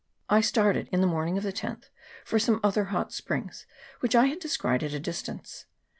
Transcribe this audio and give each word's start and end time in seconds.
I 0.31 0.41
started 0.41 0.89
in 0.91 1.01
the 1.01 1.05
morning 1.05 1.37
of 1.37 1.43
the 1.43 1.53
10th 1.53 1.89
for 2.25 2.39
some 2.39 2.59
other 2.63 2.85
hot 2.85 3.13
springs 3.13 3.67
which 3.99 4.15
I 4.15 4.25
had 4.25 4.39
descried 4.39 4.81
at 4.81 4.93
a 4.95 4.99
dis 4.99 5.21
tance. 5.21 5.65